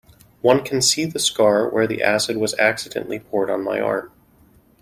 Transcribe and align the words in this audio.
One 0.41 0.63
can 0.63 0.81
still 0.81 1.05
see 1.05 1.11
the 1.11 1.19
scar 1.19 1.69
where 1.69 1.85
the 1.85 2.01
acid 2.01 2.37
was 2.37 2.55
accidentally 2.57 3.19
poured 3.19 3.51
on 3.51 3.63
my 3.63 3.79
arm. 3.79 4.11